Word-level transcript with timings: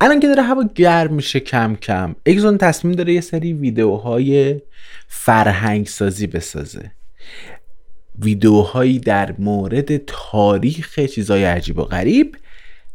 الان 0.00 0.20
که 0.20 0.26
داره 0.26 0.42
هوا 0.42 0.64
گرم 0.74 1.14
میشه 1.14 1.40
کم 1.40 1.76
کم 1.76 2.16
اگزون 2.26 2.58
تصمیم 2.58 2.94
داره 2.94 3.12
یه 3.12 3.20
سری 3.20 3.52
ویدیوهای 3.52 4.60
فرهنگ 5.08 5.86
سازی 5.86 6.26
بسازه. 6.26 6.90
ویدیوهایی 8.18 8.98
در 8.98 9.34
مورد 9.38 9.96
تاریخ 9.96 11.00
چیزای 11.00 11.44
عجیب 11.44 11.78
و 11.78 11.82
غریب. 11.82 12.36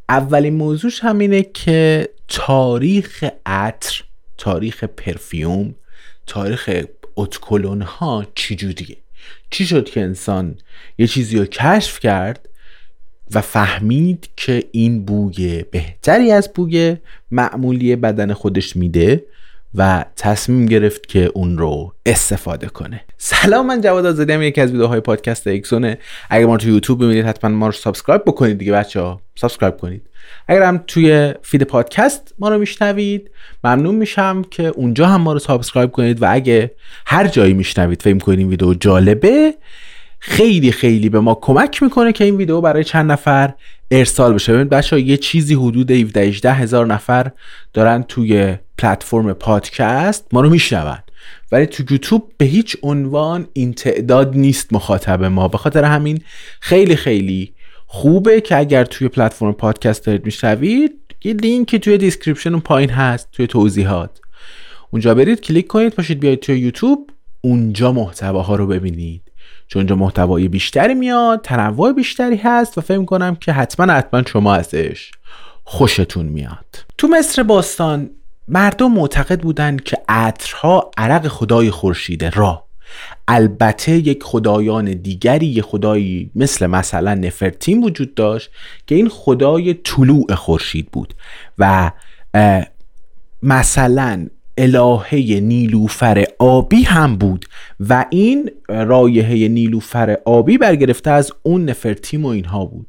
اولین 0.09 0.53
موضوعش 0.53 0.99
همینه 0.99 1.43
که 1.43 2.09
تاریخ 2.27 3.23
عطر 3.45 4.03
تاریخ 4.37 4.83
پرفیوم 4.83 5.75
تاریخ 6.27 6.83
اتکلون 7.15 7.81
ها 7.81 8.25
چجوریه؟ 8.35 8.97
چی 9.49 9.65
شد 9.65 9.89
که 9.89 10.01
انسان 10.01 10.57
یه 10.97 11.07
چیزی 11.07 11.37
رو 11.37 11.45
کشف 11.45 11.99
کرد 11.99 12.49
و 13.33 13.41
فهمید 13.41 14.29
که 14.35 14.63
این 14.71 15.05
بوی 15.05 15.63
بهتری 15.71 16.31
از 16.31 16.53
بوی 16.53 16.97
معمولی 17.31 17.95
بدن 17.95 18.33
خودش 18.33 18.75
میده 18.75 19.23
و 19.75 20.05
تصمیم 20.15 20.65
گرفت 20.65 21.07
که 21.07 21.31
اون 21.33 21.57
رو 21.57 21.93
استفاده 22.05 22.67
کنه. 22.67 23.01
سلام 23.17 23.67
من 23.67 23.81
جواد 23.81 24.05
آزادی 24.05 24.33
هم 24.33 24.41
یکی 24.41 24.61
از 24.61 24.71
ویدیوهای 24.71 24.99
پادکست 24.99 25.47
اکسونه 25.47 25.97
اگر 26.29 26.45
ما 26.45 26.51
رو 26.51 26.57
تو 26.57 26.69
یوتیوب 26.69 27.03
ببینید 27.03 27.25
حتما 27.25 27.49
ما 27.49 27.65
رو 27.65 27.71
subscribe 27.71 28.21
بکنید 28.25 28.57
دیگه 28.57 28.71
بچه 28.71 28.99
ها. 28.99 29.21
subscribe 29.35 29.77
کنید. 29.77 30.01
اگر 30.47 30.63
هم 30.63 30.83
توی 30.87 31.33
feed 31.41 31.63
پادکست 31.63 32.33
ما 32.39 32.49
رو 32.49 32.57
میشنوید 32.57 33.31
ممنون 33.63 33.95
میشم 33.95 34.41
که 34.51 34.63
اونجا 34.63 35.07
هم 35.07 35.21
ما 35.21 35.33
رو 35.33 35.39
subscribe 35.39 35.91
کنید 35.91 36.21
و 36.21 36.25
اگه 36.29 36.71
هر 37.05 37.27
جایی 37.27 37.53
میشنوید 37.53 38.01
فکر 38.01 38.17
کنید 38.17 38.39
این 38.39 38.49
ویدیو 38.49 38.73
جالبه 38.73 39.53
خیلی 40.27 40.71
خیلی 40.71 41.09
به 41.09 41.19
ما 41.19 41.35
کمک 41.41 41.83
می‌کنه 41.83 42.11
که 42.11 42.23
این 42.23 42.37
ویدیو 42.37 42.61
برای 42.61 42.83
چند 42.83 43.11
نفر 43.11 43.53
ارسال 43.91 44.33
بشه. 44.33 44.53
ببینید 44.53 44.69
بچه 44.69 45.01
یه 45.01 45.17
چیزی 45.17 45.53
حدود 45.53 45.91
17 45.91 46.53
هزار 46.53 46.85
نفر 46.85 47.31
دارن 47.73 48.03
توی 48.03 48.55
پلتفرم 48.77 49.33
پادکست 49.33 50.27
ما 50.31 50.41
رو 50.41 50.49
میشنون. 50.49 50.97
ولی 51.51 51.65
تو 51.65 51.83
یوتیوب 51.89 52.31
به 52.37 52.45
هیچ 52.45 52.77
عنوان 52.83 53.47
این 53.53 53.73
تعداد 53.73 54.35
نیست 54.35 54.73
مخاطب 54.73 55.23
ما. 55.23 55.47
به 55.47 55.57
خاطر 55.57 55.83
همین 55.83 56.21
خیلی 56.59 56.95
خیلی 56.95 57.53
خوبه 57.87 58.41
که 58.41 58.57
اگر 58.57 58.85
توی 58.85 59.07
پلتفرم 59.07 59.53
پادکست 59.53 60.05
دارید 60.05 60.25
میشنوید 60.25 60.91
یه 61.23 61.33
لینکی 61.33 61.79
توی 61.79 61.97
description 61.97 62.51
اون 62.51 62.61
پایین 62.61 62.89
هست 62.89 63.29
توی 63.31 63.47
توضیحات. 63.47 64.19
اونجا 64.91 65.15
برید 65.15 65.41
کلیک 65.41 65.67
کنید 65.67 65.95
باشید 65.95 66.19
بیاید 66.19 66.39
توی 66.39 66.59
یوتیوب 66.59 67.09
اونجا 67.41 67.91
محتواها 67.91 68.55
رو 68.55 68.67
ببینید. 68.67 69.21
چون 69.67 69.79
اونجا 69.79 69.95
محتوای 69.95 70.47
بیشتری 70.47 70.93
میاد 70.93 71.41
تنوع 71.41 71.93
بیشتری 71.93 72.35
هست 72.35 72.77
و 72.77 72.81
فکر 72.81 73.05
کنم 73.05 73.35
که 73.35 73.51
حتما 73.51 73.93
حتما 73.93 74.23
شما 74.23 74.55
ازش 74.55 75.11
خوشتون 75.63 76.25
میاد. 76.25 76.85
تو 76.97 77.07
مصر 77.07 77.43
باستان 77.43 78.09
مردم 78.47 78.91
معتقد 78.91 79.41
بودند 79.41 79.83
که 79.83 79.97
عطرها 80.09 80.91
عرق 80.97 81.27
خدای 81.27 81.71
خورشید 81.71 82.23
را. 82.23 82.65
البته 83.27 83.91
یک 83.91 84.23
خدایان 84.23 84.85
دیگری 84.85 85.45
یک 85.45 85.61
خدایی 85.61 86.31
مثل 86.35 86.67
مثلا 86.67 87.13
نفرتیم 87.13 87.83
وجود 87.83 88.15
داشت 88.15 88.51
که 88.87 88.95
این 88.95 89.09
خدای 89.09 89.73
طلوع 89.73 90.35
خورشید 90.35 90.91
بود 90.91 91.13
و 91.57 91.91
مثلا 93.43 94.27
الهه 94.57 95.39
نیلوفر 95.39 96.23
آبی 96.39 96.83
هم 96.83 97.15
بود 97.15 97.45
و 97.89 98.05
این 98.09 98.51
رایحه 98.69 99.47
نیلوفر 99.47 100.17
آبی 100.25 100.57
برگرفته 100.57 101.11
از 101.11 101.31
اون 101.43 101.69
نفرتیم 101.69 102.25
و 102.25 102.27
اینها 102.27 102.65
بود. 102.65 102.87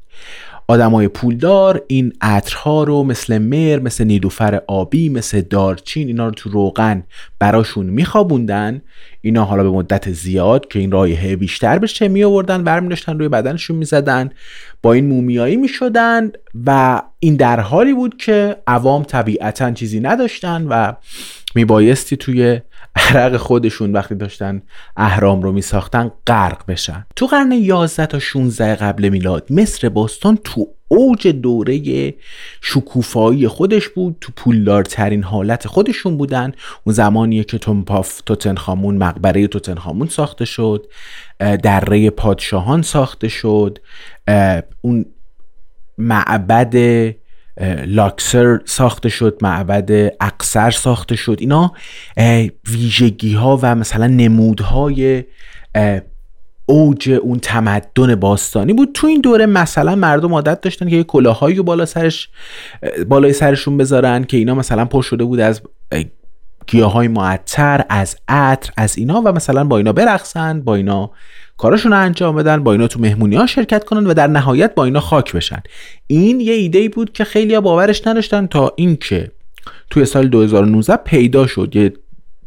آدمای 0.69 1.07
پولدار 1.07 1.83
این 1.87 2.13
عطرها 2.21 2.83
رو 2.83 3.03
مثل 3.03 3.37
مر 3.37 3.79
مثل 3.79 4.03
نیلوفر 4.03 4.61
آبی 4.67 5.09
مثل 5.09 5.41
دارچین 5.41 6.07
اینا 6.07 6.25
رو 6.25 6.31
تو 6.31 6.49
روغن 6.49 7.03
براشون 7.39 7.85
میخوابوندن. 7.85 8.81
اینا 9.21 9.45
حالا 9.45 9.63
به 9.63 9.69
مدت 9.69 10.11
زیاد 10.11 10.67
که 10.67 10.79
این 10.79 10.91
رایحه 10.91 11.35
بیشتر 11.35 11.79
بشه 11.79 12.07
می 12.07 12.23
آوردن 12.23 12.63
برمی 12.63 12.89
داشتن 12.89 13.19
روی 13.19 13.29
بدنشون 13.29 13.77
می‌زدن 13.77 14.29
با 14.81 14.93
این 14.93 15.07
مومیایی 15.07 15.55
می‌شدن 15.55 16.31
و 16.65 17.01
این 17.19 17.35
در 17.35 17.59
حالی 17.59 17.93
بود 17.93 18.17
که 18.17 18.55
عوام 18.67 19.03
طبیعتا 19.03 19.71
چیزی 19.71 19.99
نداشتن 19.99 20.67
و 20.69 20.93
میبایستی 21.55 22.17
توی 22.17 22.61
عرق 22.95 23.37
خودشون 23.37 23.93
وقتی 23.93 24.15
داشتن 24.15 24.61
اهرام 24.97 25.41
رو 25.41 25.51
میساختن 25.51 26.11
غرق 26.27 26.65
بشن. 26.67 27.05
تو 27.15 27.25
قرن 27.25 27.51
11 27.51 28.05
تا 28.05 28.19
16 28.19 28.75
قبل 28.75 29.09
میلاد 29.09 29.51
مصر 29.51 29.89
باستان 29.89 30.37
تو 30.43 30.67
اوج 30.87 31.27
دوره 31.27 32.13
شکوفایی 32.61 33.47
خودش 33.47 33.89
بود 33.89 34.17
تو 34.21 34.31
پولدارترین 34.35 35.23
حالت 35.23 35.67
خودشون 35.67 36.17
بودن. 36.17 36.51
اون 36.83 36.95
زمانیه 36.95 37.43
که 37.43 37.57
تومپاف 37.57 38.21
توتنخامون 38.21 38.97
مقبره 38.97 39.47
توتنخامون 39.47 40.07
ساخته 40.07 40.45
شد 40.45 40.85
دره 41.39 42.09
پادشاهان 42.09 42.81
ساخته 42.81 43.27
شد 43.27 43.79
اون 44.81 45.05
معبد 45.97 46.75
لاکسر 47.85 48.59
ساخته 48.65 49.09
شد 49.09 49.37
معبد 49.41 50.13
اقصر 50.21 50.71
ساخته 50.71 51.15
شد. 51.15 51.37
اینا 51.39 51.73
ویژگی 52.71 53.33
ها 53.33 53.59
و 53.61 53.75
مثلا 53.75 54.07
نمودهای 54.07 55.23
اوج 56.65 57.09
اون 57.09 57.39
تمدن 57.39 58.15
باستانی 58.15 58.73
بود. 58.73 58.89
تو 58.93 59.07
این 59.07 59.21
دوره 59.21 59.45
مثلا 59.45 59.95
مردم 59.95 60.33
عادت 60.33 60.61
داشتن 60.61 60.89
که 60.89 60.95
یه 60.95 61.03
کلاهایی 61.03 61.61
بالا 61.61 61.85
سرش 61.85 62.29
بالای 63.07 63.33
سرشون 63.33 63.77
بذارن 63.77 64.23
که 64.23 64.37
اینا 64.37 64.55
مثلا 64.55 64.85
پر 64.85 65.01
شده 65.01 65.23
بود 65.23 65.39
از 65.39 65.61
گیاه 66.67 66.91
های 66.91 67.07
معطر 67.07 67.85
از 67.89 68.15
عطر 68.27 68.73
از 68.77 68.97
اینا 68.97 69.21
و 69.25 69.31
مثلا 69.31 69.63
با 69.63 69.77
اینا 69.77 69.93
برقصن 69.93 70.61
با 70.61 70.75
اینا 70.75 71.11
کاراشون 71.57 71.91
رو 71.91 71.99
انجام 71.99 72.35
بدن 72.35 72.63
با 72.63 72.71
اینا 72.71 72.87
تو 72.87 72.99
مهمونی 72.99 73.35
ها 73.35 73.45
شرکت 73.45 73.83
کنن 73.83 74.07
و 74.07 74.13
در 74.13 74.27
نهایت 74.27 74.75
با 74.75 74.85
اینا 74.85 74.99
خاک 74.99 75.33
بشن. 75.33 75.63
این 76.07 76.39
یه 76.39 76.53
ایده 76.53 76.89
بود 76.89 77.11
که 77.11 77.23
خیلی 77.23 77.59
باورش 77.59 78.07
نداشتن 78.07 78.47
تا 78.47 78.73
اینکه 78.75 79.31
توی 79.89 80.05
سال 80.05 80.27
2019 80.27 80.95
پیدا 80.95 81.47
شد. 81.47 81.75
یه 81.75 81.93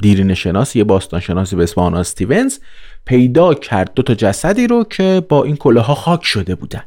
دیرین 0.03 0.35
شناسی 0.35 0.79
یه 0.79 0.85
باستان 0.85 1.21
شناسی 1.21 1.57
به 1.57 1.63
اسم 1.63 1.81
آنا 1.81 1.99
استیونز 1.99 2.59
پیدا 3.05 3.55
کرد 3.55 3.95
دو 3.95 4.03
تا 4.03 4.15
جسدی 4.15 4.67
رو 4.67 4.85
که 4.85 5.23
با 5.29 5.45
این 5.45 5.57
کله 5.57 5.81
ها 5.81 5.95
خاک 5.95 6.25
شده 6.25 6.55
بودن. 6.55 6.85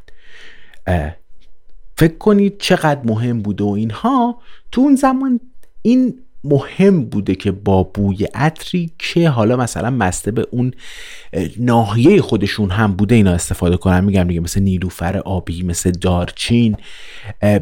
فکر 1.97 2.17
کنید 2.17 2.57
چقدر 2.57 3.01
مهم 3.03 3.41
بوده 3.41 3.63
و 3.63 3.67
اینها. 3.67 4.41
تو 4.71 4.81
اون 4.81 4.95
زمان 4.95 5.39
این 5.81 6.19
مهم 6.43 7.05
بوده 7.05 7.35
که 7.35 7.51
با 7.51 7.83
بوی 7.83 8.25
عطری 8.25 8.91
که 8.99 9.29
حالا 9.29 9.55
مثلا 9.55 9.89
مسته 9.89 10.31
به 10.31 10.47
اون 10.51 10.73
ناحیه 11.57 12.21
خودشون 12.21 12.69
هم 12.69 12.93
بوده 12.93 13.15
اینا 13.15 13.31
استفاده 13.31 13.77
کنن. 13.77 14.03
میگم 14.03 14.23
دیگه 14.23 14.39
مثل 14.39 14.61
نیلوفر 14.61 15.17
آبی 15.17 15.63
مثل 15.63 15.91
دارچین 15.91 16.77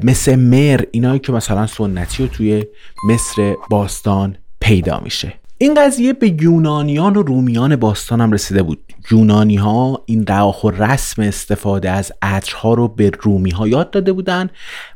مثل 0.04 0.36
مر 0.36 0.82
اینایی 0.92 1.20
که 1.20 1.32
مثلا 1.32 1.68
سنتی 1.68 2.24
و 2.24 2.28
توی 2.28 2.66
مصر 3.08 3.56
باستان 3.70 4.38
پیدا 4.60 5.00
میشه. 5.00 5.34
این 5.58 5.74
قضیه 5.74 6.14
به 6.14 6.36
یونانیان 6.42 7.16
و 7.16 7.22
رومیان 7.22 7.76
باستان 7.76 8.22
هم 8.22 8.32
رسیده 8.32 8.64
بود. 8.64 8.91
یونانی 9.12 9.56
ها 9.56 10.04
این 10.06 10.26
رواخ 10.28 10.64
و 10.64 10.70
رسم 10.70 11.22
استفاده 11.22 11.90
از 11.90 12.12
عطرها 12.22 12.74
رو 12.74 12.88
به 12.88 13.12
رومی 13.22 13.50
ها 13.50 13.68
یاد 13.68 13.92
داده 13.92 14.14
بودن. 14.14 14.50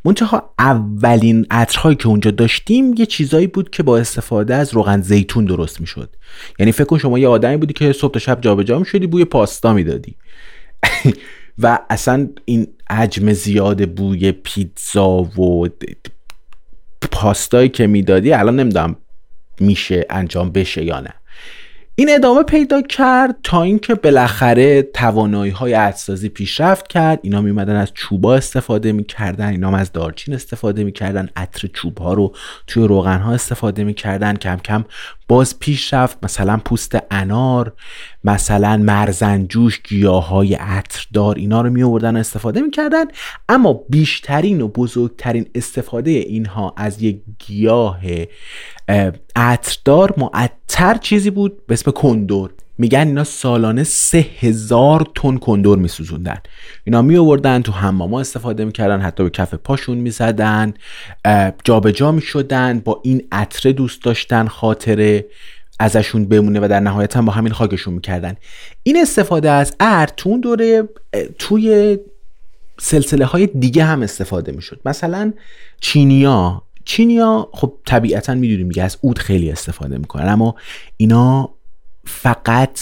منتها 0.05 0.53
اولین 0.59 1.45
عطرهایی 1.51 1.95
که 1.95 2.07
اونجا 2.07 2.31
داشتیم 2.31 2.93
یه 2.97 3.05
چیزایی 3.05 3.47
بود 3.47 3.69
که 3.69 3.83
با 3.83 3.97
استفاده 3.97 4.55
از 4.55 4.73
روغن 4.73 5.01
زیتون 5.01 5.45
درست 5.45 5.81
می‌شد. 5.81 6.15
یعنی 6.59 6.71
فکر 6.71 6.85
کن 6.85 6.97
شما 6.97 7.19
یه 7.19 7.27
آدمی 7.27 7.57
بودی 7.57 7.73
که 7.73 7.93
صبح 7.93 8.13
تا 8.13 8.19
شب 8.19 8.41
جابجا 8.41 8.79
می‌شدی 8.79 9.07
بوی 9.07 9.25
پاستا 9.25 9.73
می‌دادی. 9.73 10.15
و 11.59 11.79
اصلا 11.89 12.29
این 12.45 12.67
حجم 12.91 13.33
زیاد 13.33 13.89
بوی 13.89 14.31
پیتزا 14.31 15.09
و 15.11 15.67
پاستایی 17.11 17.69
که 17.69 17.87
می‌دادی 17.87 18.33
الان 18.33 18.59
نمی‌دونم 18.59 18.95
میشه 19.59 20.05
انجام 20.09 20.51
بشه 20.51 20.83
یا 20.83 20.99
نه. 20.99 21.13
این 21.97 22.09
ادامه 22.11 22.43
پیدا 22.43 22.81
کرد 22.81 23.35
تا 23.43 23.63
اینکه 23.63 23.95
بالاخره 23.95 24.81
توانایی 24.81 25.51
های 25.51 25.73
عدسازی 25.73 26.29
پیشرفت 26.29 26.87
کرد. 26.87 27.19
اینا 27.23 27.41
میمدن 27.41 27.75
از 27.75 27.91
چوبا 27.93 28.35
استفاده 28.35 28.91
می‌کردن 28.91 29.47
اینا 29.47 29.77
از 29.77 29.91
دارچین 29.91 30.33
استفاده 30.33 30.83
می‌کردن. 30.83 31.29
عطر 31.35 31.67
چوب 31.73 31.97
ها 31.97 32.13
رو 32.13 32.35
توی 32.67 32.87
روغن 32.87 33.17
ها 33.17 33.33
استفاده 33.33 33.83
می‌کردن. 33.83 34.35
کم 34.35 34.55
کم 34.55 34.85
باز 35.27 35.59
پیشرفت 35.59 36.17
مثلا 36.23 36.57
پوست 36.65 36.97
انار 37.11 37.73
مثلا 38.23 38.77
مرزنجوش 38.77 39.81
گیاه 39.81 40.27
های 40.27 40.53
عطردار 40.53 41.35
اینا 41.35 41.61
رو 41.61 41.69
می 41.69 41.83
آوردن 41.83 42.15
استفاده 42.15 42.61
می‌کردن. 42.61 43.05
اما 43.49 43.73
بیشترین 43.89 44.61
و 44.61 44.67
بزرگترین 44.67 45.49
استفاده 45.55 46.11
اینها 46.11 46.73
از 46.77 47.01
یک 47.01 47.21
گیاه 47.47 47.99
عطردار 49.35 50.13
معطر 50.17 50.97
چیزی 50.97 51.29
بود 51.29 51.67
به 51.67 51.73
اسم 51.73 51.91
کندور 51.91 52.53
میگن 52.77 53.07
اینا 53.07 53.23
سالانه 53.23 53.83
سه 53.83 54.25
هزار 54.39 55.07
تن 55.15 55.37
کندور 55.37 55.77
میسوزوندن. 55.77 56.37
اینا 56.83 57.01
می 57.01 57.17
آوردن 57.17 57.61
تو 57.61 57.71
حماما 57.71 58.19
استفاده 58.19 58.65
می‌کردن 58.65 59.01
حتی 59.01 59.23
به 59.23 59.29
کف 59.29 59.53
پاشون 59.53 59.97
می‌زدن 59.97 60.73
جابجا 61.63 62.11
می‌شدن 62.11 62.79
با 62.79 63.01
این 63.03 63.27
عطره 63.31 63.73
دوست 63.73 64.03
داشتن 64.03 64.47
خاطره 64.47 65.25
ازشون 65.79 66.25
بمونه 66.25 66.59
و 66.59 66.67
در 66.67 66.79
نهایت 66.79 67.17
هم 67.17 67.25
با 67.25 67.33
همین 67.33 67.53
خاکشون 67.53 67.93
می‌کردن. 67.93 68.35
این 68.83 68.97
استفاده 69.01 69.49
از 69.49 69.75
ارد 69.79 70.13
تو 70.17 70.37
دوره 70.37 70.89
توی 71.39 71.97
سلسله 72.79 73.25
های 73.25 73.47
دیگه 73.47 73.83
هم 73.83 74.01
استفاده 74.01 74.51
می‌شد. 74.51 74.79
مثلا 74.85 75.33
چینیا. 75.81 76.61
چینیا 76.85 77.49
خب 77.53 77.73
طبیعتا 77.85 78.33
می‌دونیم 78.33 78.67
میگه 78.67 78.83
از 78.83 78.97
اود 79.01 79.19
خیلی 79.19 79.51
استفاده 79.51 79.97
می‌کنن 79.97 80.29
اما 80.29 80.55
اینا 80.97 81.54
فقط 82.05 82.79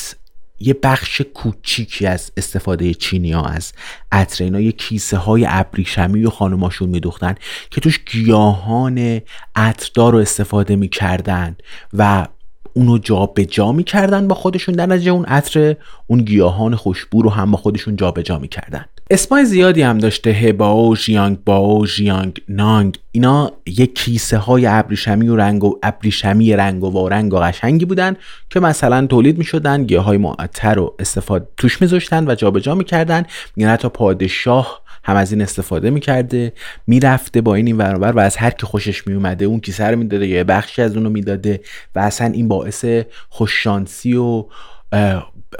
یه 0.60 0.74
بخش 0.84 1.22
کوچیکی 1.22 2.06
از 2.06 2.32
استفاده 2.38 2.94
چینی 2.94 3.32
ها 3.32 3.46
از 3.46 3.74
عطر 4.12 4.44
اینا 4.44 4.60
یه 4.60 4.72
کیسه 4.72 5.18
های 5.18 5.46
ابریشمی 5.50 6.26
و 6.26 6.30
خانماشون 6.30 6.90
میدوختن 6.90 7.36
که 7.72 7.82
توش 7.82 8.00
گیاهان 8.06 9.22
عطردار 9.56 10.14
رو 10.14 10.20
استفاده 10.20 10.76
می‌کردن 10.76 11.56
و 11.94 12.28
اونو 12.74 12.98
جا 12.98 13.26
به 13.26 13.46
جا 13.46 13.72
می‌کردن 13.72 14.28
با 14.28 14.36
خودشون 14.36 14.76
در 14.76 14.86
نتیجه 14.86 15.12
اون 15.12 15.26
عطر 15.26 15.76
اون 16.08 16.22
گیاهان 16.22 16.76
خوشبو 16.76 17.22
رو 17.22 17.30
هم 17.30 17.52
با 17.52 17.58
خودشون 17.58 17.96
جا 17.96 18.12
به 18.12 18.24
جا 18.24 18.40
می‌کردن. 18.40 18.86
اسمای 19.10 19.46
زیادی 19.46 19.82
هم 19.82 19.98
داشته 19.98 20.30
هباو، 20.30 20.96
ژیانگ 20.96 21.38
باو، 21.46 21.86
ژیانگ 21.86 22.42
نانگ. 22.50 22.98
اینا 23.12 23.52
یک 23.66 23.96
کیسه 23.96 24.38
های 24.38 24.66
ابریشمی 24.66 25.28
و 25.28 25.36
رنگ 25.36 25.64
و 25.64 25.80
ابریشمی 25.84 26.56
رنگ 26.56 26.84
و 26.84 26.92
وارنگ 26.92 27.34
و 27.34 27.38
قشنگی 27.38 27.86
بودن 27.86 28.16
که 28.50 28.60
مثلا 28.60 29.08
تولید 29.08 29.38
می 29.38 29.44
شدن 29.44 29.84
گیاه 29.84 30.06
های 30.06 30.18
معطر 30.18 30.74
رو 30.76 30.96
استفاده 31.00 31.48
توش 31.58 31.82
میذاشتن 31.82 32.28
و 32.28 32.36
جابجا 32.36 32.76
می‌کردن. 32.76 33.24
میگن 33.56 33.70
حتی 33.70 33.90
پادشاه 33.90 34.82
هم 35.04 35.16
از 35.16 35.32
این 35.32 35.42
استفاده 35.42 35.90
می‌کرده 35.90 36.54
می‌رفته 36.88 37.42
با 37.42 37.56
این 37.56 37.68
این 37.68 37.78
و 37.82 38.20
از 38.20 38.38
هر 38.38 38.50
کی 38.50 38.66
خوشش 38.66 39.08
میومده 39.08 39.46
اون 39.46 39.60
کیسه 39.60 39.88
رو 39.88 39.98
می‌داده 39.98 40.28
یا 40.28 40.44
بخشی 40.44 40.82
از 40.82 40.96
اونو 40.96 41.10
می‌داده 41.10 41.62
و 41.96 42.00
اصلا 42.00 42.28
این 42.28 42.48
باعث 42.48 42.86
خوششانسی 43.30 44.16
و 44.16 44.46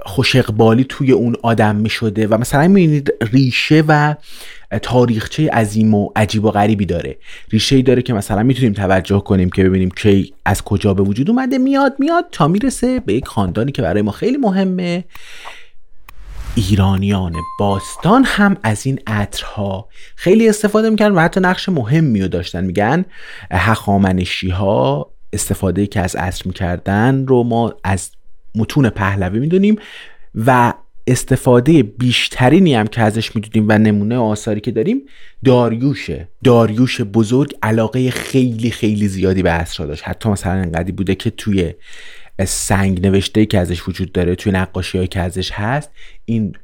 خوش 0.06 0.36
اقبالی 0.36 0.86
توی 0.90 1.12
اون 1.12 1.36
آدم 1.44 1.76
می 1.76 1.90
شده 1.90 2.28
و 2.28 2.38
مثلا 2.38 2.68
می‌بینید 2.68 3.14
ریشه 3.22 3.84
و 3.88 4.16
تاریخچه 4.82 5.50
عظیم 5.50 5.94
و 5.94 6.10
عجیب 6.16 6.46
و 6.46 6.52
غریبی 6.52 6.86
داره. 6.86 7.18
ریشه 7.52 7.76
ای 7.76 7.82
داره 7.82 8.02
که 8.02 8.14
مثلا 8.14 8.44
می‌تونیم 8.44 8.74
توجه 8.74 9.20
کنیم 9.20 9.50
که 9.50 9.64
ببینیم 9.64 9.90
کی 9.90 10.34
از 10.46 10.62
کجا 10.62 10.94
به 10.94 11.04
وجود 11.04 11.30
اومده. 11.30 11.58
میاد 11.58 11.96
میاد 12.00 12.26
تا 12.32 12.48
می‌رسه 12.48 13.00
به 13.00 13.14
یک 13.14 13.28
خاندانی 13.28 13.72
که 13.72 13.82
برای 13.82 14.02
ما 14.02 14.12
خیلی 14.12 14.38
مهمه. 14.38 15.04
ایرانیان 16.56 17.34
باستان 17.60 18.24
هم 18.24 18.58
از 18.64 18.86
این 18.86 19.00
عطرها 19.08 19.88
خیلی 20.16 20.50
استفاده 20.50 20.90
می‌کنن 20.90 21.12
و 21.12 21.20
حتی 21.20 21.40
نقش 21.40 21.70
مهمی 21.70 22.22
رو 22.22 22.28
داشتن. 22.28 22.64
میگن 22.64 23.06
هخامنشی 23.52 24.50
ها 24.50 25.12
استفاده 25.34 25.88
که 25.88 26.00
از 26.00 26.16
عطر 26.16 26.42
می‌کردن 26.46 27.26
رو 27.28 27.44
ما 27.44 27.74
از 27.84 28.12
متون 28.56 28.90
پهلوی 28.90 29.40
می‌دونیم 29.40 29.76
و 30.36 30.74
استفاده 31.08 31.84
بیشترینی 31.84 32.76
هم 32.76 32.88
که 32.88 33.02
ازش 33.02 33.36
می‌دونیم 33.36 33.66
و 33.70 33.78
نمونه 33.78 34.18
آثاری 34.18 34.62
که 34.62 34.72
داریم 34.72 35.02
داریوشه. 35.46 36.28
داریوش 36.44 37.02
بزرگ 37.02 37.54
علاقه 37.64 38.12
خیلی 38.12 38.72
خیلی 38.72 39.08
زیادی 39.08 39.44
به 39.44 39.50
عصر 39.50 39.86
داشت. 39.86 40.04
حتی 40.06 40.30
مثلا 40.30 40.54
انقدی 40.54 40.92
بوده 40.92 41.16
که 41.16 41.30
توی 41.30 41.74
سنگ 42.46 43.08
نوشته 43.08 43.46
که 43.46 43.60
ازش 43.60 43.88
وجود 43.88 44.12
داره 44.12 44.36
توی 44.36 44.52
نقاشی 44.52 45.08
که 45.08 45.20
ازش 45.20 45.52
هست 45.52 45.92
این 46.26 46.56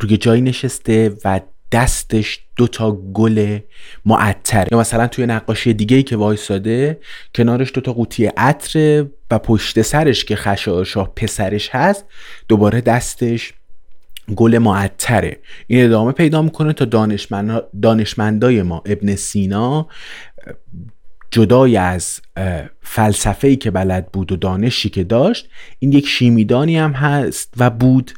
روی 0.00 0.16
جایی 0.16 0.42
نشسته 0.42 1.16
و 1.24 1.40
دستش 1.72 2.40
دو 2.56 2.66
تا 2.66 2.92
گل 2.92 3.58
معطر. 4.04 4.68
یا 4.72 4.78
مثلا 4.78 5.06
توی 5.06 5.26
نقاشی 5.26 5.74
دیگه 5.74 5.96
ای 5.96 6.02
که 6.02 6.16
وایساده 6.16 7.00
کنارش 7.34 7.70
دو 7.74 7.80
تا 7.80 7.92
قوطی 7.92 8.26
عطر 8.26 9.06
و 9.30 9.38
پشت 9.38 9.82
سرش 9.82 10.24
که 10.24 10.36
خشایارشاه 10.36 11.12
پسرش 11.16 11.70
هست 11.72 12.04
دوباره 12.48 12.80
دستش 12.80 13.52
گل 14.36 14.58
معطره. 14.58 15.38
این 15.66 15.84
ادامه 15.84 16.12
پیدا 16.12 16.42
می‌کنه 16.42 16.72
تا 16.72 16.84
دانشمند 16.84 17.62
دانشمندای 17.82 18.62
ما 18.62 18.82
ابن 18.86 19.14
سینا 19.14 19.88
جدای 21.30 21.76
از 21.76 22.20
فلسفه 22.82 23.48
ای 23.48 23.56
که 23.56 23.70
بلد 23.70 24.12
بود 24.12 24.32
و 24.32 24.36
دانشی 24.36 24.88
که 24.88 25.04
داشت 25.04 25.48
این 25.78 25.92
یک 25.92 26.08
شیمیدانی 26.08 26.78
هم 26.78 26.92
هست 26.92 27.54
و 27.56 27.70
بود 27.70 28.12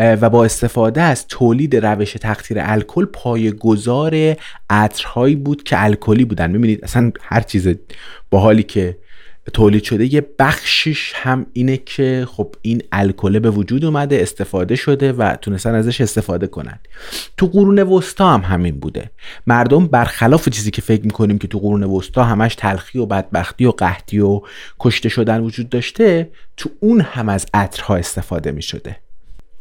و 0.00 0.30
با 0.30 0.44
استفاده 0.44 1.02
از 1.02 1.26
تولید 1.28 1.76
روش 1.76 2.12
تقطیر 2.12 2.56
الکل 2.60 3.04
پایه‌گذار 3.04 4.36
عطرهایی 4.70 5.36
بود 5.36 5.62
که 5.62 5.84
الکلی 5.84 6.24
بودن. 6.24 6.50
می‌بینید 6.50 6.84
اصلا 6.84 7.12
هر 7.22 7.40
چیز 7.40 7.68
با 8.30 8.40
حالی 8.40 8.62
که 8.62 8.98
تولید 9.52 9.82
شده 9.82 10.14
یه 10.14 10.26
بخشش 10.38 11.12
هم 11.14 11.46
اینه 11.52 11.76
که 11.76 12.26
خب 12.30 12.54
این 12.62 12.82
الکله 12.92 13.40
به 13.40 13.50
وجود 13.50 13.84
اومده 13.84 14.22
استفاده 14.22 14.76
شده 14.76 15.12
و 15.12 15.36
تونستن 15.36 15.74
ازش 15.74 16.00
استفاده 16.00 16.46
کنن. 16.46 16.78
تو 17.36 17.46
قرون 17.46 17.78
وسطا 17.78 18.28
هم 18.28 18.40
همین 18.40 18.80
بوده. 18.80 19.10
مردم 19.46 19.86
برخلاف 19.86 20.48
چیزی 20.48 20.70
که 20.70 20.82
فکر 20.82 21.02
می‌کنیم 21.02 21.38
که 21.38 21.48
تو 21.48 21.58
قرون 21.58 21.84
وسطا 21.84 22.24
همش 22.24 22.54
تلخی 22.54 22.98
و 22.98 23.06
بدبختی 23.06 23.64
و 23.64 23.70
قحطی 23.70 24.20
و 24.20 24.40
کشته 24.80 25.08
شدن 25.08 25.40
وجود 25.40 25.68
داشته 25.68 26.30
تو 26.56 26.70
اون 26.80 27.00
هم 27.00 27.28
از 27.28 27.46
عطرها 27.54 27.96
استفاده 27.96 28.52
می‌شده. 28.52 28.96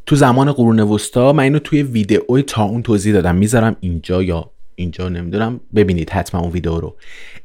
تو 0.09 0.15
زمان 0.15 0.51
قرون 0.51 0.79
وسطا 0.79 1.33
من 1.33 1.43
اینو 1.43 1.59
توی 1.59 1.83
ویدئوی 1.83 2.41
تا 2.41 2.63
اون 2.63 2.81
توضیح 2.81 3.13
دادم. 3.13 3.35
می‌ذارم 3.35 3.75
اینجا 3.79 4.23
یا 4.23 4.51
اینجا 4.75 5.09
نمی‌دونم. 5.09 5.59
ببینید 5.75 6.09
حتما 6.09 6.41
اون 6.41 6.51
ویدیو 6.51 6.79
رو. 6.79 6.95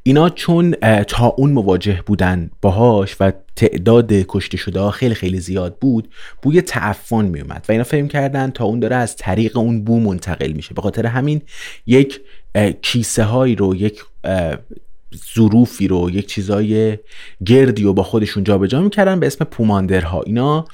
اینا 0.03 0.29
چون 0.29 0.71
تا 1.09 1.27
اون 1.27 1.53
مواجه 1.53 2.03
بودن 2.07 2.51
باهاش 2.63 3.17
و 3.21 3.33
تعداد 3.57 4.13
کشته 4.13 4.57
شده 4.57 4.81
ها 4.81 4.91
خیلی 4.91 5.15
خیلی 5.15 5.41
زیاد 5.41 5.79
بود 5.79 6.09
بوی 6.43 6.61
تعفن 6.61 7.25
میومد 7.25 7.67
و 7.69 7.73
اینا 7.73 7.85
فهم 7.85 8.09
کردن 8.09 8.51
تا 8.51 8.65
اون 8.65 8.81
داره 8.81 8.97
از 8.97 9.17
طریق 9.17 9.57
اون 9.57 9.85
بو 9.85 10.01
منتقل 10.01 10.53
میشه. 10.53 10.75
به 10.75 10.83
خاطر 10.83 11.07
همین 11.07 11.43
یک 11.87 12.21
کیسه 12.83 13.25
هایی 13.25 13.55
رو 13.55 13.75
یک 13.75 14.03
ظروفی 15.35 15.89
رو 15.89 16.11
یک 16.11 16.27
چیزای 16.27 16.99
گردی 17.47 17.83
رو 17.83 17.95
با 17.95 18.03
خودشون 18.03 18.45
جابجا 18.45 18.81
می‌کردن 18.81 19.21
به 19.21 19.27
اسم 19.27 19.45
پوماندرها. 19.45 20.23
اینا 20.23 20.65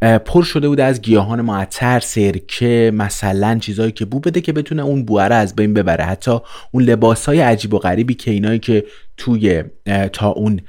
پر 0.00 0.42
شده 0.42 0.68
بوده 0.68 0.84
از 0.84 1.02
گیاهان 1.02 1.40
معطر 1.40 2.00
سرکه 2.00 2.92
مثلا 2.94 3.58
چیزهایی 3.60 3.92
که 3.92 4.04
بو 4.04 4.20
بده 4.20 4.40
که 4.40 4.52
بتونه 4.52 4.82
اون 4.82 5.04
بوه 5.04 5.22
از 5.22 5.56
بین 5.56 5.74
ببره. 5.74 6.04
حتی 6.04 6.38
اون 6.72 6.82
لباس 6.82 7.26
های 7.26 7.40
عجیب 7.40 7.74
و 7.74 7.78
غریبی 7.78 8.14
که 8.14 8.30
اینایی 8.30 8.58
که 8.58 8.84
توی 9.16 9.64
تا 10.12 10.28
اون 10.28 10.60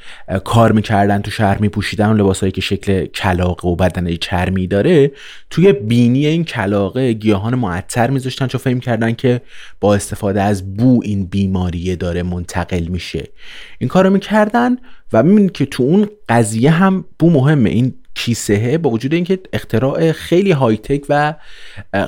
کار 0.43 0.71
می‌کردن 0.71 1.21
تو 1.21 1.31
شهر 1.31 1.57
میپوشیدن 1.57 2.05
اون 2.05 2.19
لباسهایی 2.19 2.51
که 2.51 2.61
شکل 2.61 3.05
کلاقه 3.05 3.67
و 3.67 3.75
بدنه 3.75 4.17
چرمی 4.17 4.67
داره 4.67 5.11
توی 5.49 5.73
بینی 5.73 6.25
این 6.25 6.43
کلاقه 6.43 7.13
گیاهان 7.13 7.55
معطر 7.55 8.09
میذاشتن 8.09 8.47
چون 8.47 8.61
فهم 8.61 8.79
کردن 8.79 9.13
که 9.13 9.41
با 9.79 9.95
استفاده 9.95 10.41
از 10.41 10.75
بو 10.75 11.01
این 11.03 11.25
بیماریه 11.25 11.95
داره 11.95 12.23
منتقل 12.23 12.83
میشه. 12.87 13.23
این 13.79 13.87
کارو 13.87 14.09
می‌کردن 14.09 14.77
و 15.13 15.23
می‌بینید 15.23 15.51
که 15.51 15.65
تو 15.65 15.83
اون 15.83 16.09
قضیه 16.29 16.71
هم 16.71 17.05
بو 17.19 17.29
مهمه. 17.29 17.69
این 17.69 17.93
کیسه 18.17 18.77
با 18.77 18.89
وجود 18.89 19.13
اینکه 19.13 19.39
اختراع 19.53 20.11
خیلی 20.11 20.51
های 20.51 20.77
تک 20.77 21.05
و 21.09 21.33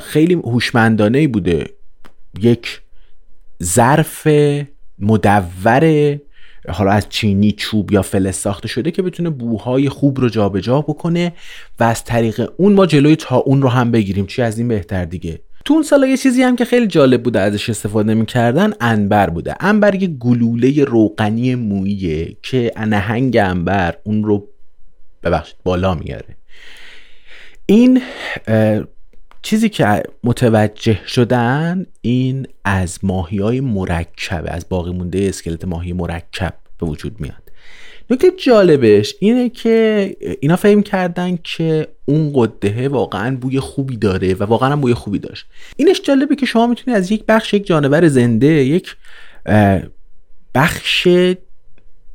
خیلی 0.02 0.34
هوشمندانه 0.34 1.28
بوده. 1.28 1.66
یک 2.40 2.82
ظرف 3.64 4.28
مدور 5.00 6.18
حالا 6.70 6.92
از 6.92 7.10
چینی 7.10 7.52
چوب 7.52 7.92
یا 7.92 8.02
فلز 8.02 8.36
ساخته 8.36 8.68
شده 8.68 8.92
که 8.92 9.02
بتونه 9.02 9.30
بوهای 9.30 9.90
خوب 9.90 10.20
رو 10.20 10.30
جابجا 10.30 10.82
بکنه 10.82 11.34
و 11.80 11.84
از 11.84 12.04
طریق 12.04 12.52
اون 12.58 12.74
ما 12.74 12.86
جلوی 12.86 13.16
تا 13.16 13.38
اون 13.38 13.62
رو 13.62 13.70
هم 13.70 13.92
بگیریم. 13.92 14.26
چی 14.26 14.42
از 14.42 14.58
این 14.58 14.68
بهتر 14.68 15.06
دیگه؟ 15.06 15.40
تو 15.66 15.74
اون 15.74 15.84
سالا 15.84 16.08
یه 16.08 16.18
چیزی 16.18 16.44
هم 16.44 16.56
که 16.56 16.66
خیلی 16.66 16.88
جالب 16.88 17.24
بوده 17.24 17.40
ازش 17.40 17.70
استفاده 17.70 18.14
می‌کردن 18.14 18.74
انبر 18.82 19.30
بوده. 19.30 19.56
انبر 19.60 19.96
یه 19.96 20.08
گلوله 20.08 20.84
روغنی 20.84 21.56
موییه 21.56 22.38
که 22.44 22.72
نهنگ 22.78 23.38
انبر 23.38 23.96
اون 24.04 24.24
رو 24.24 24.48
ببخشید 25.24 25.56
بالا 25.64 25.94
میاره 25.94 26.38
این 27.66 28.02
چیزی 29.42 29.70
که 29.70 30.04
متوجه 30.24 31.08
شدن 31.08 31.86
این 32.02 32.48
از 32.66 33.00
ماهی 33.04 33.38
های 33.38 33.62
مرکبه 33.62 34.52
از 34.52 34.70
باقی 34.70 34.92
مونده 34.92 35.20
اسکلت 35.20 35.66
ماهی 35.66 35.94
مرکب 35.94 36.54
به 36.80 36.86
وجود 36.86 37.20
میاد. 37.20 37.52
نکته 38.10 38.32
جالبش 38.32 39.16
اینه 39.20 39.50
که 39.50 40.16
اینا 40.42 40.56
فهم 40.56 40.84
کردن 40.84 41.40
که 41.44 41.88
اون 42.06 42.32
قدهه 42.36 42.88
واقعا 42.88 43.38
بوی 43.38 43.60
خوبی 43.60 43.98
داره 43.98 44.34
و 44.34 44.44
واقعا 44.44 44.76
بوی 44.76 44.94
خوبی 44.94 45.20
داشت. 45.20 45.46
اینش 45.76 46.02
جالبه 46.02 46.36
که 46.36 46.46
شما 46.46 46.68
می‌تونید 46.68 46.98
از 46.98 47.12
یک 47.12 47.26
بخش 47.26 47.54
یک 47.54 47.66
جانور 47.66 48.08
زنده 48.08 48.48
یک 48.48 48.96
بخش 50.56 51.08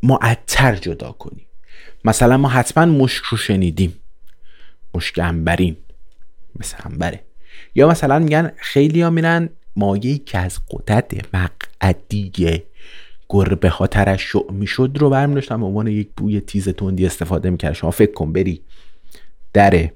معطر 0.03 0.77
جدا 0.77 1.13
کنی. 1.13 1.47
مثلا 2.05 2.37
ما 2.37 2.49
حتما 2.49 2.87
مشک 2.87 3.25
رو 3.25 3.37
شنیدیم. 3.37 3.95
مشک 4.95 5.19
انبرین 5.19 5.77
مثل 6.61 6.77
انبره 6.85 7.21
یا 7.75 7.89
مثلا 7.89 8.19
میگن 8.19 8.53
خیلی 8.57 9.03
ها 9.03 9.11
میرن 9.11 9.49
مایه 9.77 10.19
که 10.19 10.39
از 10.39 10.61
قدرت 10.71 11.35
مقعدی 11.35 12.63
گربه 13.29 13.69
ها 13.69 13.87
ترشع 13.87 14.53
می‌شد 14.53 14.91
رو 15.01 15.11
برمی 15.11 15.35
داشتم 15.35 15.61
به 15.61 15.67
عنوان 15.67 15.87
یک 15.87 16.09
بوی 16.17 16.41
تیز 16.41 16.69
تندی 16.69 17.07
استفاده 17.07 17.51
می‌کرد 17.51 17.73
شما 17.73 17.91
فکر 17.91 18.13
کن 18.13 18.33
بری 18.33 18.61
در 19.53 19.91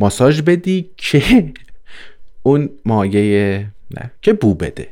ماساژ 0.00 0.40
بدی 0.40 0.90
که 0.96 1.52
اون 2.42 2.70
مایه 2.84 3.66
نه 3.90 4.10
که 4.22 4.32
بو 4.32 4.54
بده. 4.54 4.88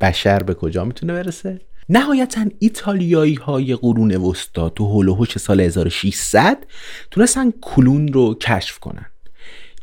بشر 0.00 0.42
به 0.42 0.54
کجا 0.54 0.84
می‌تونه 0.84 1.12
برسه؟ 1.12 1.60
نهایتا 1.88 2.46
ایتالیایی 2.58 3.34
های 3.34 3.76
قرون 3.76 4.16
وسطا 4.16 4.68
تو 4.68 4.86
هولوهوش 4.86 5.38
سال 5.38 5.60
1600 5.60 6.66
تونستن 7.10 7.50
کلون 7.60 8.08
رو 8.08 8.34
کشف 8.34 8.78
کنن. 8.78 9.06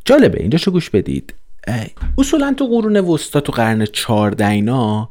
جالبه 0.05 0.41
اینجا 0.41 0.57
شو 0.57 0.71
گوش 0.71 0.89
بدید؟ 0.89 1.33
اصولا 2.17 2.53
تو 2.57 2.67
قرون 2.67 2.97
وسطا 2.97 3.39
تو 3.39 3.51
قرن 3.51 3.85
14 3.85 4.47
اینا 4.47 5.09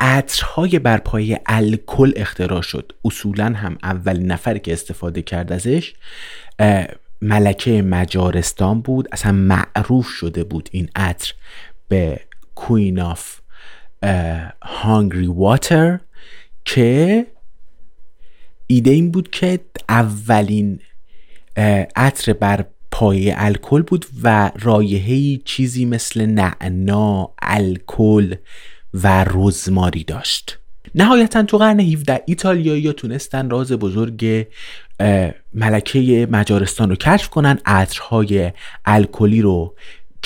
عطرهای 0.00 0.78
بر 0.78 0.98
پایه 0.98 1.40
الکل 1.46 2.12
اختراع 2.16 2.62
شد. 2.62 2.92
اصولا 3.04 3.44
هم 3.44 3.78
اولین 3.82 4.26
نفری 4.26 4.60
که 4.60 4.72
استفاده 4.72 5.22
کرد 5.22 5.52
ازش 5.52 5.94
ملکه 7.22 7.82
مجارستان 7.82 8.80
بود. 8.80 9.08
اصلا 9.12 9.32
معروف 9.32 10.08
شده 10.08 10.44
بود 10.44 10.68
این 10.72 10.88
عطر 10.96 11.34
به 11.88 12.20
کوین 12.54 13.00
آف 13.00 13.38
هانگری 14.62 15.26
واتر 15.26 16.00
که 16.64 17.26
ایده 18.66 18.90
این 18.90 19.10
بود 19.10 19.30
که 19.30 19.60
اولین 19.88 20.80
عطر 21.96 22.32
بر 22.32 22.64
پایه 22.90 23.34
الکل 23.36 23.82
بود 23.82 24.06
و 24.22 24.50
رایحه 24.60 25.42
چیزی 25.44 25.84
مثل 25.84 26.26
نعنا 26.26 27.30
الکل 27.42 28.34
و 28.94 29.24
رزماری 29.30 30.04
داشت. 30.04 30.58
نهایتا 30.94 31.42
تو 31.42 31.58
قرن 31.58 31.80
17 31.80 32.22
ایتالیایی 32.26 32.92
تونستن 32.92 33.50
راز 33.50 33.72
بزرگ 33.72 34.46
ملکه 35.54 36.28
مجارستان 36.30 36.90
رو 36.90 36.96
کشف 36.96 37.28
کنن 37.28 37.58
عطرهای 37.66 38.52
الکلی 38.84 39.42
رو 39.42 39.74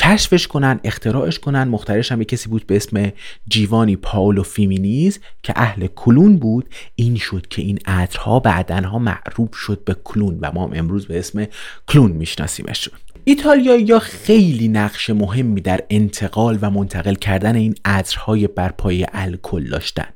کشفش 0.00 0.46
کنن 0.46 0.80
اختراعش 0.84 1.38
کنن. 1.38 1.68
مخترش 1.68 2.12
هم 2.12 2.24
کسی 2.24 2.48
بود 2.48 2.66
به 2.66 2.76
اسم 2.76 3.12
جیوانی 3.48 3.96
پاولو 3.96 4.42
فیمینیز 4.42 5.20
که 5.42 5.52
اهل 5.56 5.86
کلون 5.86 6.36
بود. 6.36 6.68
این 6.94 7.16
شد 7.16 7.46
که 7.50 7.62
این 7.62 7.78
عطرها 7.86 8.40
بعدنها 8.40 8.98
معروف 8.98 9.52
شد 9.52 9.84
به 9.84 9.96
cologne 10.04 10.38
و 10.40 10.52
ما 10.54 10.66
هم 10.66 10.70
امروز 10.74 11.06
به 11.06 11.18
اسم 11.18 11.46
cologne 11.88 12.10
میشناسیمشون. 12.10 12.94
ایتالیایی 13.24 13.84
یا 13.84 13.98
خیلی 13.98 14.68
نقش 14.68 15.10
مهمی 15.10 15.60
در 15.60 15.80
انتقال 15.90 16.58
و 16.62 16.70
منتقل 16.70 17.14
کردن 17.14 17.56
این 17.56 17.74
عطرهای 17.84 18.46
بر 18.46 18.70
پایه 18.70 19.06
الکل 19.12 19.64
داشتن. 19.64 20.08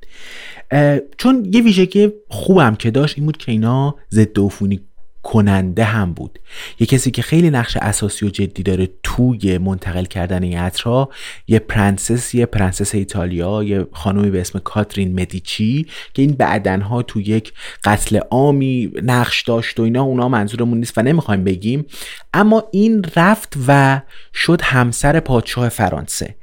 چون 1.18 1.50
یه 1.52 1.62
ویژگی 1.62 2.12
خوبم 2.28 2.74
که 2.74 2.90
داشت 2.90 3.18
این 3.18 3.26
بود 3.26 3.36
که 3.36 3.52
اینا 3.52 3.96
ضد 4.12 4.38
عفونی 4.38 4.80
کننده 5.24 5.84
هم 5.84 6.12
بود. 6.12 6.38
یه 6.80 6.86
کسی 6.86 7.10
که 7.10 7.22
خیلی 7.22 7.50
نقش 7.50 7.76
اساسی 7.76 8.26
و 8.26 8.28
جدی 8.28 8.62
داره 8.62 8.88
توی 9.02 9.58
منتقل 9.58 10.04
کردن 10.04 10.42
این 10.42 10.58
عطرها 10.58 11.08
یه 11.48 11.58
پرنسس 11.58 12.34
یه 12.34 12.46
پرنسس 12.46 12.94
ایتالیا 12.94 13.62
یه 13.62 13.86
خانومی 13.92 14.30
به 14.30 14.40
اسم 14.40 14.58
کاترین 14.58 15.20
مدیچی 15.20 15.86
که 16.14 16.22
این 16.22 16.32
بعدنها 16.32 17.02
تو 17.02 17.20
یک 17.20 17.52
قتل 17.84 18.16
عامی 18.30 18.90
نقش 19.02 19.42
داشت 19.42 19.80
و 19.80 19.82
اینا 19.82 20.02
اونا 20.02 20.28
منظورمون 20.28 20.78
نیست 20.78 20.98
و 20.98 21.02
نمی‌خوایم 21.02 21.44
بگیم. 21.44 21.86
اما 22.34 22.64
این 22.72 23.04
رفت 23.16 23.54
و 23.68 24.00
شد 24.34 24.60
همسر 24.62 25.20
پادشاه 25.20 25.68
فرانسه. 25.68 26.34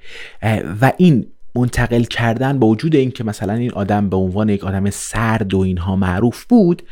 و 0.81 0.91
این 0.97 1.27
منتقل 1.55 2.03
کردن 2.03 2.59
با 2.59 2.67
وجود 2.67 2.95
اینکه 2.95 3.23
مثلا 3.23 3.53
این 3.53 3.71
آدم 3.71 4.09
به 4.09 4.17
عنوان 4.17 4.49
یک 4.49 4.63
آدم 4.63 4.89
سرد 4.89 5.53
و 5.53 5.59
اینها 5.59 5.95
معروف 5.95 6.45
بود 6.45 6.83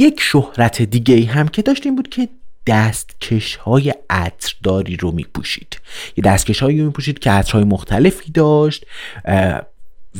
یک 0.00 0.20
شهرت 0.20 0.82
دیگه 0.82 1.26
هم 1.26 1.48
که 1.48 1.62
داشت 1.62 1.86
این 1.86 1.96
بود 1.96 2.08
که 2.08 2.28
دستکش 2.66 3.56
های 3.56 3.94
عطرداری 4.10 4.96
رو 4.96 5.12
می 5.12 5.26
پوشید 5.34 5.80
یه 6.16 6.24
دستکش 6.24 6.62
هایی 6.62 6.78
رو 6.78 6.86
می 6.86 6.92
پوشید 6.92 7.18
که 7.18 7.30
عطرهای 7.30 7.64
مختلفی 7.64 8.32
داشت 8.32 8.86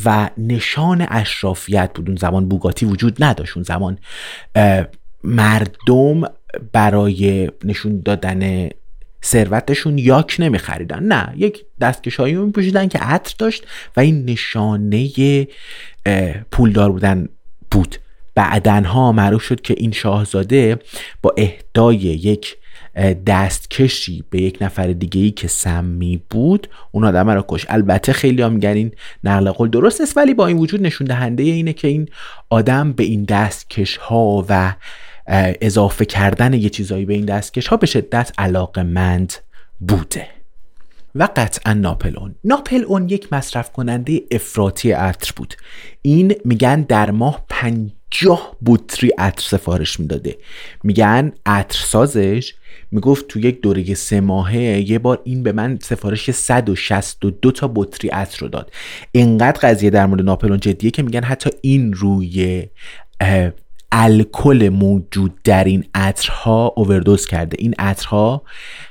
و 0.04 0.30
نشان 0.38 1.06
اشرافیت 1.10 1.90
بود. 1.94 2.08
اون 2.08 2.16
زمان 2.16 2.48
بوگاتی 2.48 2.86
وجود 2.86 3.24
نداشت. 3.24 3.56
اون 3.56 3.64
زمان 3.64 3.98
مردم 5.24 6.22
برای 6.72 7.50
نشون 7.64 8.00
دادن 8.04 8.68
ثروتشون 9.24 9.98
یاک 9.98 10.36
نمی 10.38 10.58
خریدن 10.58 11.02
نه 11.02 11.34
یک 11.36 11.64
دستکشایی 11.80 12.34
می 12.34 12.52
پوشیدن 12.52 12.88
که 12.88 12.98
عطر 12.98 13.34
داشت 13.38 13.66
و 13.96 14.00
این 14.00 14.24
نشانه 14.24 15.08
پولدار 16.50 16.92
بودن 16.92 17.28
بود. 17.70 17.96
بعدنها 18.40 19.12
معروف 19.12 19.42
شد 19.42 19.60
که 19.60 19.74
این 19.78 19.92
شاهزاده 19.92 20.78
با 21.22 21.34
اهدای 21.36 21.96
یک 21.96 22.56
دستکشی 23.26 24.24
به 24.30 24.42
یک 24.42 24.58
نفر 24.60 24.86
دیگه 24.86 25.20
ای 25.20 25.30
که 25.30 25.48
سمی 25.48 26.22
بود 26.30 26.68
اون 26.92 27.04
آدم 27.04 27.30
رو 27.30 27.44
کش. 27.48 27.66
البته 27.68 28.12
خیلی 28.12 28.42
هم 28.42 28.52
میگن 28.52 28.68
این 28.68 28.92
نقل 29.24 29.50
قول 29.50 29.70
درست 29.70 30.00
است 30.00 30.16
ولی 30.16 30.34
با 30.34 30.46
این 30.46 30.56
وجود 30.56 30.82
نشون 30.82 31.06
دهنده 31.06 31.42
اینه 31.42 31.72
که 31.72 31.88
این 31.88 32.08
آدم 32.50 32.92
به 32.92 33.04
این 33.04 33.24
دستکش 33.24 33.96
ها 33.96 34.46
و 34.48 34.74
اضافه 35.60 36.04
کردن 36.04 36.54
یه 36.54 36.68
چیزایی 36.68 37.04
به 37.04 37.14
این 37.14 37.24
دستکش 37.24 37.66
ها 37.66 37.76
به 37.76 37.86
شدت 37.86 38.32
علاقمند 38.38 39.32
بوده. 39.80 40.39
و 41.14 41.28
قطعا 41.36 41.72
ناپلئون. 41.72 42.34
ناپلئون 42.44 43.08
یک 43.08 43.32
مصرف 43.32 43.72
کننده 43.72 44.22
افراطی 44.30 44.92
عطر 44.92 45.32
بود. 45.36 45.54
این 46.02 46.34
میگن 46.44 46.82
در 46.82 47.10
ماه 47.10 47.44
پنجاه 47.48 48.56
بطری 48.66 49.10
عطر 49.18 49.42
سفارش 49.42 50.00
می‌داده. 50.00 50.38
میگن 50.84 51.32
عطر 51.46 51.78
سازش 51.78 52.54
می‌گفت 52.90 53.26
تو 53.28 53.38
یک 53.38 53.60
دوره 53.60 53.94
سه 53.94 54.20
ماهه 54.20 54.90
یه 54.90 54.98
بار 54.98 55.20
این 55.24 55.42
به 55.42 55.52
من 55.52 55.78
سفارش 55.82 56.30
162 56.30 57.52
تا 57.52 57.72
بطری 57.74 58.08
عطر 58.08 58.38
رو 58.38 58.48
داد. 58.48 58.72
اینقدر 59.12 59.60
قضیه 59.60 59.90
در 59.90 60.06
مورد 60.06 60.22
ناپلون 60.22 60.60
جدیه 60.60 60.90
که 60.90 61.02
میگن 61.02 61.22
حتی 61.24 61.50
این 61.60 61.92
روی 61.92 62.66
الکل 63.92 64.68
موجود 64.68 65.42
در 65.44 65.64
این 65.64 65.84
عطرها 65.94 66.72
اووردوز 66.76 67.26
کرده. 67.26 67.56
این 67.60 67.74
عطرها 67.78 68.42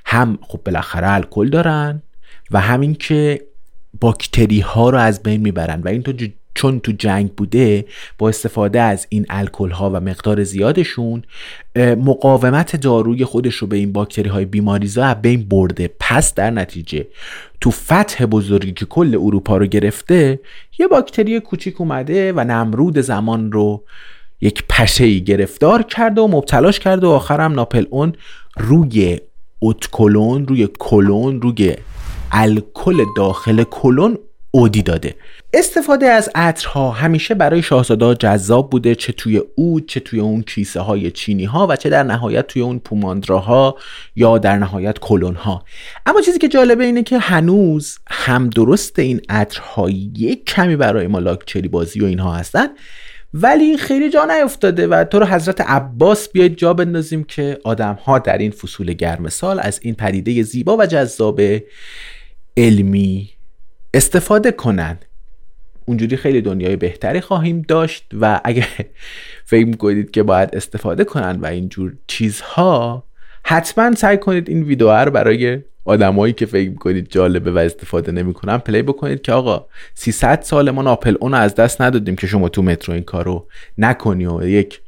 هم 0.05 0.39
خب 0.41 0.59
بالاخره 0.65 1.11
الکل 1.11 1.49
دارن 1.49 2.01
و 2.51 2.59
همین 2.61 2.95
که 2.95 3.41
باکتری 4.01 4.59
ها 4.59 4.89
رو 4.89 4.97
از 4.97 5.23
بین 5.23 5.41
می‌برن 5.41 5.81
و 5.81 5.87
این 5.87 6.03
تو 6.03 6.13
چون 6.59 6.79
تو 6.79 6.91
جنگ 6.91 7.31
بوده 7.31 7.85
با 8.17 8.29
استفاده 8.29 8.81
از 8.81 9.07
این 9.09 9.25
الکل 9.29 9.69
ها 9.69 9.89
و 9.89 9.99
مقدار 9.99 10.43
زیادشون 10.43 11.23
مقاومت 11.75 12.75
داروی 12.75 13.25
خودش 13.25 13.55
رو 13.55 13.67
به 13.67 13.77
این 13.77 13.93
باکتری 13.93 14.29
های 14.29 14.45
بیماریزا 14.45 15.03
از 15.03 15.21
بین 15.21 15.43
برده. 15.49 15.89
پس 15.99 16.33
در 16.33 16.49
نتیجه 16.49 17.07
تو 17.61 17.71
فتح 17.71 18.25
بزرگی 18.25 18.71
که 18.71 18.85
کل 18.85 19.15
اروپا 19.15 19.57
رو 19.57 19.65
گرفته 19.65 20.39
یه 20.79 20.87
باکتری 20.87 21.39
کوچیک 21.39 21.81
اومده 21.81 22.33
و 22.33 22.43
نمرود 22.43 22.99
زمان 22.99 23.51
رو 23.51 23.83
یک 24.41 24.63
پشه 24.69 25.03
ای 25.03 25.23
گرفتار 25.23 25.83
کرده 25.83 26.21
و 26.21 26.27
مبتلاش 26.27 26.79
کرده 26.79 27.07
و 27.07 27.09
آخرم 27.09 27.53
ناپل 27.53 27.85
اون 27.89 28.13
روی 28.57 29.19
اتکلون 29.61 30.47
روی 30.47 30.69
کلون 30.79 31.41
روی 31.41 31.75
الکل 32.31 33.05
داخل 33.17 33.63
کلون 33.63 34.17
اودی 34.51 34.81
داده. 34.81 35.15
استفاده 35.53 36.05
از 36.05 36.29
عطرها 36.35 36.91
همیشه 36.91 37.35
برای 37.35 37.61
شاهزاده 37.61 38.15
جذاب 38.15 38.69
بوده 38.69 38.95
چه 38.95 39.13
توی 39.13 39.41
اود 39.55 39.85
چه 39.85 39.99
توی 39.99 40.19
اون 40.19 40.41
کیسه 40.41 40.79
های 40.79 41.11
چینی 41.11 41.45
ها 41.45 41.67
و 41.67 41.75
چه 41.75 41.89
در 41.89 42.03
نهایت 42.03 42.47
توی 42.47 42.61
اون 42.61 42.79
پوماندراها 42.79 43.77
یا 44.15 44.37
در 44.37 44.57
نهایت 44.57 44.99
کلون 44.99 45.35
ها 45.35 45.63
اما 46.05 46.21
چیزی 46.21 46.39
که 46.39 46.47
جالبه 46.47 46.83
اینه 46.83 47.03
که 47.03 47.19
هنوز 47.19 47.99
هم 48.09 48.49
درست 48.49 48.99
این 48.99 49.21
عطرها 49.29 49.89
یک 49.89 50.45
کمی 50.45 50.75
برای 50.75 51.07
ما 51.07 51.19
لاکچری 51.19 51.67
بازی 51.67 52.01
و 52.01 52.05
اینها 52.05 52.33
هستن 52.33 52.67
ولی 53.33 53.77
خیلی 53.77 54.09
جا 54.09 54.25
نیفتاده 54.25 54.87
و 54.87 55.03
تو 55.03 55.19
رو 55.19 55.25
حضرت 55.25 55.61
عباس 55.61 56.29
بیاید 56.29 56.57
جا 56.57 56.73
بندازیم 56.73 57.23
که 57.23 57.59
آدم 57.63 57.93
ها 57.93 58.19
در 58.19 58.37
این 58.37 58.51
فصول 58.51 58.93
گرم 58.93 59.29
سال 59.29 59.59
از 59.59 59.79
این 59.83 59.95
پدیده 59.95 60.43
زیبا 60.43 60.77
و 60.77 60.85
جذاب 60.85 61.41
علمی 62.57 63.29
استفاده 63.93 64.51
کنن. 64.51 64.97
اونجوری 65.85 66.17
خیلی 66.17 66.41
دنیای 66.41 66.75
بهتری 66.75 67.21
خواهیم 67.21 67.61
داشت 67.67 68.05
و 68.21 68.41
اگه 68.43 68.67
فکر 69.45 69.75
کنید 69.75 70.11
که 70.11 70.23
باید 70.23 70.55
استفاده 70.55 71.03
کنن 71.03 71.39
و 71.39 71.45
اینجور 71.45 71.93
چیزها 72.07 73.03
حتما 73.43 73.95
سعی 73.95 74.17
کنید 74.17 74.49
این 74.49 74.63
ویدیو 74.63 74.91
رو 74.91 75.11
برای 75.11 75.61
آدمایی 75.85 76.33
که 76.33 76.45
فکر 76.45 76.73
کنید 76.73 77.09
جالبه 77.09 77.51
و 77.51 77.57
استفاده 77.57 78.11
نمی‌کنن 78.11 78.57
پلی 78.57 78.81
بکنید 78.81 79.21
که 79.21 79.31
آقا 79.31 79.65
300 79.95 80.41
سال 80.41 80.71
ما 80.71 80.81
ناپل 80.81 81.15
اون 81.19 81.33
از 81.33 81.55
دست 81.55 81.81
ندادیم 81.81 82.15
که 82.15 82.27
شما 82.27 82.49
تو 82.49 82.61
مترو 82.61 82.93
این 82.93 83.03
کارو 83.03 83.47
نکنی 83.77 84.25
و 84.25 84.47
یک 84.47 84.81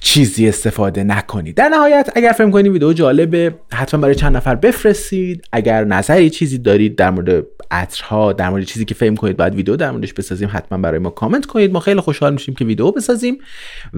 چیزی 0.00 0.48
استفاده 0.48 1.04
نکنید. 1.04 1.54
در 1.54 1.68
نهایت 1.68 2.10
اگر 2.14 2.32
فکر 2.32 2.50
کنید 2.50 2.72
ویدیو 2.72 2.92
جالبه 2.92 3.54
حتما 3.72 4.00
برای 4.00 4.14
چند 4.14 4.36
نفر 4.36 4.54
بفرستید. 4.54 5.44
اگر 5.52 5.84
نظری 5.84 6.30
چیزی 6.30 6.58
دارید 6.58 6.96
در 6.96 7.10
مورد 7.10 7.44
عطرها 7.70 8.32
در 8.32 8.50
مورد 8.50 8.64
چیزی 8.64 8.84
که 8.84 8.94
فکر 8.94 9.14
کنید 9.14 9.36
باید 9.36 9.54
ویدیو 9.54 9.76
در 9.76 9.90
موردش 9.90 10.12
بسازیم 10.12 10.48
حتما 10.52 10.78
برای 10.78 10.98
ما 10.98 11.10
کامنت 11.10 11.46
کنید. 11.46 11.72
ما 11.72 11.80
خیلی 11.80 12.00
خوشحال 12.00 12.32
میشیم 12.32 12.54
که 12.54 12.64
ویدیو 12.64 12.90
بسازیم 12.90 13.38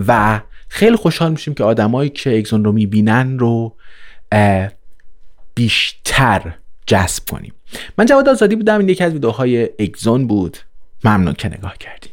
و 0.06 0.40
خیلی 0.68 0.96
خوشحال 0.96 1.30
میشیم 1.30 1.54
که 1.54 1.64
آدمایی 1.64 2.10
که 2.10 2.38
اگزون 2.38 2.64
رو 2.64 2.72
می‌بینن 2.72 3.38
رو 3.38 3.76
بیشتر 5.54 6.54
جذب 6.86 7.22
کنیم. 7.30 7.52
من 7.98 8.06
جواد 8.06 8.28
آزادی 8.28 8.56
بودم. 8.56 8.78
این 8.78 8.88
یکی 8.88 9.04
از 9.04 9.12
ویدیوهای 9.12 9.68
اگزون 9.78 10.26
بود. 10.26 10.56
ممنون 11.04 11.34
که 11.34 11.48
نگاه 11.48 11.78
کردید 11.78 12.12